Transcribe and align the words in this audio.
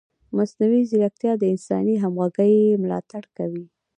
مصنوعي 0.37 0.81
ځیرکتیا 0.89 1.33
د 1.37 1.43
انساني 1.53 1.95
همغږۍ 2.03 2.53
ملاتړ 2.83 3.23
کوي. 3.37 3.65